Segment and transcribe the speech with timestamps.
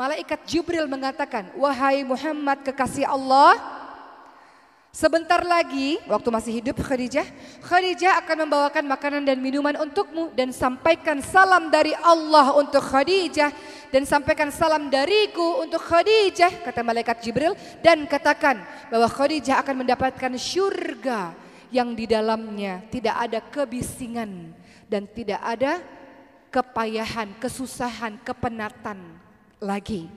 [0.00, 3.80] malaikat Jibril mengatakan, "Wahai Muhammad kekasih Allah,
[4.90, 7.22] Sebentar lagi, waktu masih hidup Khadijah,
[7.62, 13.54] Khadijah akan membawakan makanan dan minuman untukmu dan sampaikan salam dari Allah untuk Khadijah
[13.94, 20.34] dan sampaikan salam dariku untuk Khadijah, kata malaikat Jibril dan katakan bahwa Khadijah akan mendapatkan
[20.34, 21.38] syurga
[21.70, 22.82] yang di dalamnya.
[22.90, 24.50] Tidak ada kebisingan
[24.90, 25.78] dan tidak ada
[26.50, 29.29] kepayahan, kesusahan, kepenatan
[29.60, 30.08] lagi.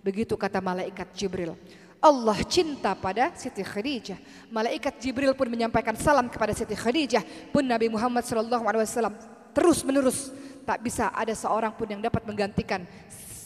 [0.00, 1.58] Begitu kata malaikat Jibril.
[2.02, 4.18] Allah cinta pada Siti Khadijah.
[4.50, 7.22] Malaikat Jibril pun menyampaikan salam kepada Siti Khadijah.
[7.54, 9.14] Pun Nabi Muhammad SAW
[9.54, 10.34] terus menerus
[10.66, 12.82] tak bisa ada seorang pun yang dapat menggantikan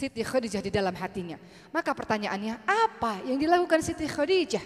[0.00, 1.38] Siti Khadijah di dalam hatinya.
[1.70, 4.62] Maka pertanyaannya apa yang dilakukan Siti Khadijah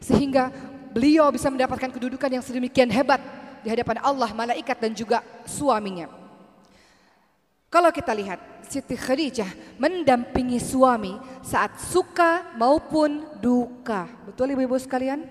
[0.00, 0.48] sehingga
[0.96, 3.20] beliau bisa mendapatkan kedudukan yang sedemikian hebat
[3.60, 6.17] di hadapan Allah, malaikat dan juga suaminya.
[7.68, 14.08] Kalau kita lihat Siti Khadijah mendampingi suami saat suka maupun duka.
[14.24, 15.24] Betul ibu-ibu sekalian?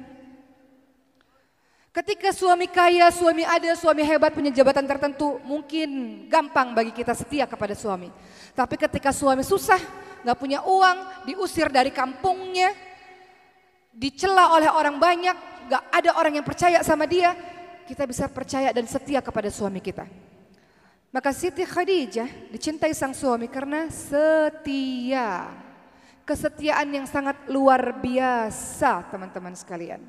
[1.89, 7.49] Ketika suami kaya, suami ada, suami hebat punya jabatan tertentu, mungkin gampang bagi kita setia
[7.49, 8.13] kepada suami.
[8.53, 9.81] Tapi ketika suami susah,
[10.21, 12.69] nggak punya uang, diusir dari kampungnya,
[13.89, 15.37] dicela oleh orang banyak,
[15.73, 17.33] nggak ada orang yang percaya sama dia,
[17.89, 20.05] kita bisa percaya dan setia kepada suami kita.
[21.07, 25.47] Maka Siti Khadijah dicintai sang suami karena setia.
[26.27, 30.03] Kesetiaan yang sangat luar biasa teman-teman sekalian.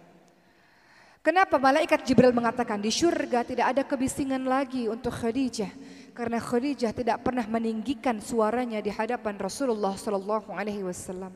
[1.23, 5.71] Kenapa malaikat Jibril mengatakan di surga tidak ada kebisingan lagi untuk Khadijah
[6.11, 11.31] karena Khadijah tidak pernah meninggikan suaranya di hadapan Rasulullah Sallallahu Alaihi Wasallam.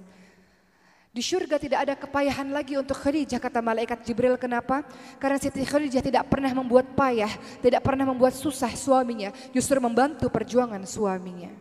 [1.13, 4.81] Di surga tidak ada kepayahan lagi untuk Khadijah kata malaikat Jibril kenapa?
[5.21, 7.29] Karena Siti Khadijah tidak pernah membuat payah,
[7.61, 11.53] tidak pernah membuat susah suaminya, justru membantu perjuangan suaminya.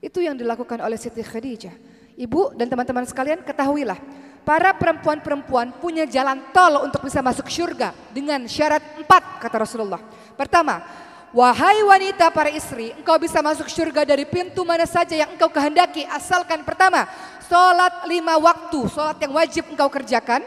[0.00, 1.76] Itu yang dilakukan oleh Siti Khadijah.
[2.16, 4.00] Ibu dan teman-teman sekalian ketahuilah,
[4.48, 10.00] para perempuan-perempuan punya jalan tol untuk bisa masuk surga dengan syarat empat kata Rasulullah.
[10.40, 10.80] Pertama,
[11.36, 16.08] Wahai wanita para istri, engkau bisa masuk surga dari pintu mana saja yang engkau kehendaki.
[16.08, 17.04] Asalkan pertama,
[17.46, 20.42] sholat lima waktu, sholat yang wajib engkau kerjakan.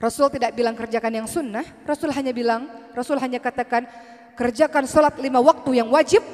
[0.00, 2.64] Rasul tidak bilang kerjakan yang sunnah, Rasul hanya bilang,
[2.96, 3.84] Rasul hanya katakan
[4.32, 6.24] kerjakan sholat lima waktu yang wajib,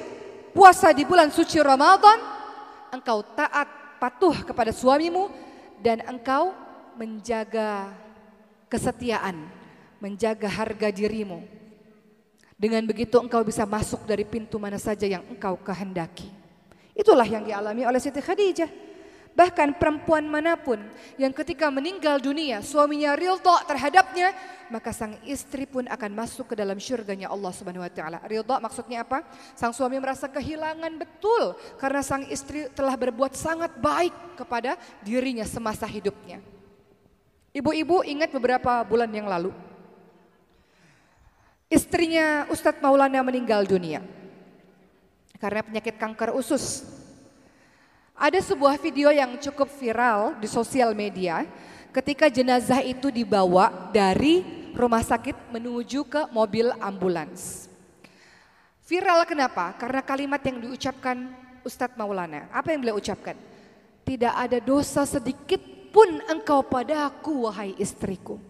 [0.55, 2.23] puasa di bulan suci Ramadan,
[2.95, 3.67] engkau taat
[3.99, 5.35] patuh kepada suamimu
[5.83, 6.55] dan engkau
[6.95, 7.91] menjaga
[8.71, 9.51] kesetiaan,
[9.99, 11.43] menjaga harga dirimu,
[12.55, 16.31] dengan begitu engkau bisa masuk dari pintu mana saja yang engkau kehendaki.
[16.97, 18.86] Itulah yang dialami oleh Siti Khadijah.
[19.37, 20.81] Bahkan perempuan mana pun
[21.21, 24.33] yang ketika meninggal dunia suaminya ridha terhadapnya,
[24.73, 28.19] maka sang istri pun akan masuk ke dalam syurganya Allah Subhanahu wa taala.
[28.25, 29.21] Ridha maksudnya apa?
[29.53, 35.85] Sang suami merasa kehilangan betul karena sang istri telah berbuat sangat baik kepada dirinya semasa
[35.85, 36.41] hidupnya.
[37.53, 39.53] Ibu-ibu ingat beberapa bulan yang lalu
[41.67, 43.99] Istrinya Ustadz Maulana meninggal dunia
[45.43, 46.96] karena penyakit kanker usus.
[48.17, 51.45] Ada sebuah video yang cukup viral di sosial media
[51.93, 54.41] ketika jenazah itu dibawa dari
[54.73, 57.69] rumah sakit menuju ke mobil ambulans.
[58.89, 59.77] Viral kenapa?
[59.77, 61.29] Karena kalimat yang diucapkan
[61.61, 62.49] Ustadz Maulana.
[62.49, 63.37] Apa yang beliau ucapkan?
[64.01, 65.61] Tidak ada dosa sedikit
[65.93, 68.41] pun engkau padaku wahai istriku.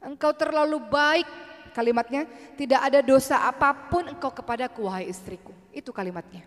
[0.00, 1.28] Engkau terlalu baik
[1.70, 2.26] Kalimatnya,
[2.58, 5.54] tidak ada dosa apa pun engkau kepadaku wahai istriku.
[5.70, 6.42] Itu kalimatnya.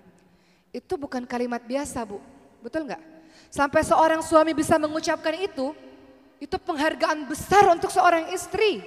[0.75, 2.19] Itu bukan kalimat biasa bu,
[2.63, 3.03] betul nggak?
[3.53, 5.75] Sampai seorang suami bisa mengucapkan itu,
[6.41, 8.81] itu penghargaan besar untuk seorang istri.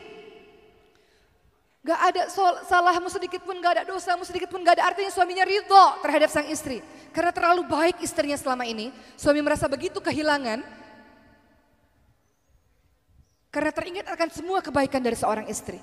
[1.87, 2.23] Gak ada
[2.67, 6.51] salahmu sedikit pun, gak ada dosamu sedikit pun, gak ada artinya suaminya ridho terhadap sang
[6.51, 6.83] istri.
[7.15, 10.67] Karena terlalu baik istrinya selama ini, suami merasa begitu kehilangan.
[13.55, 15.79] Karena teringat akan semua kebaikan dari seorang istri.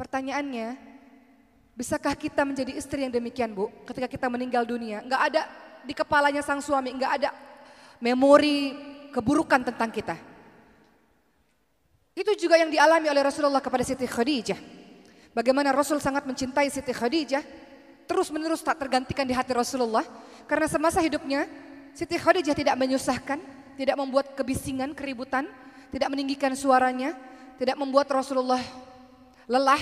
[0.00, 0.74] Pertanyaannya,
[1.76, 3.68] bisakah kita menjadi istri yang demikian bu?
[3.84, 5.44] Ketika kita meninggal dunia, nggak ada
[5.86, 7.30] di kepalanya sang suami, nggak ada
[8.02, 8.74] memori
[9.14, 10.16] keburukan tentang kita.
[12.16, 14.56] Itu juga yang dialami oleh Rasulullah kepada Siti Khadijah.
[15.36, 17.44] Bagaimana Rasul sangat mencintai Siti Khadijah,
[18.08, 20.04] terus menerus tak tergantikan di hati Rasulullah.
[20.48, 21.44] Karena semasa hidupnya,
[21.92, 23.36] Siti Khadijah tidak menyusahkan,
[23.76, 25.44] tidak membuat kebisingan, keributan,
[25.92, 27.12] tidak meninggikan suaranya,
[27.60, 28.60] tidak membuat Rasulullah
[29.44, 29.80] lelah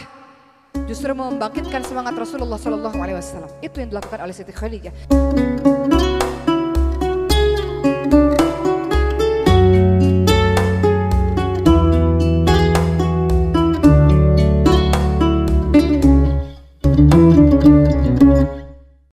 [0.84, 3.50] justru membangkitkan semangat Rasulullah Shallallahu Alaihi Wasallam.
[3.62, 4.94] Itu yang dilakukan oleh Siti Khadijah.